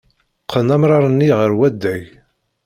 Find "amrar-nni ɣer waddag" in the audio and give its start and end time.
0.75-2.03